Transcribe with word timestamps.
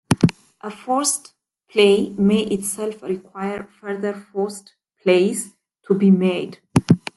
A 0.61 0.71
forced 0.71 1.35
play 1.69 2.09
may 2.17 2.39
itself 2.41 3.03
require 3.03 3.69
further 3.79 4.13
forced 4.15 4.73
plays 5.03 5.53
to 5.85 5.93
be 5.93 6.09
made. 6.09 6.59